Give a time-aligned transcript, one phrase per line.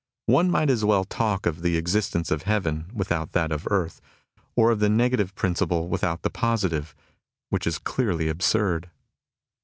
[0.25, 4.01] One might as well talk of the existence of heaven without that of earth,
[4.55, 6.95] or of the negative principle without the positive,
[7.49, 8.89] which is clearly absurd.